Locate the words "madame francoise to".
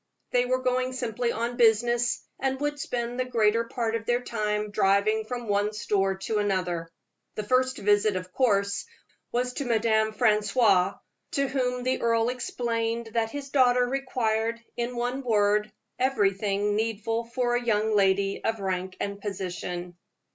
9.65-11.47